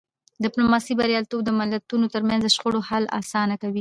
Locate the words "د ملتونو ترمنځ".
1.45-2.39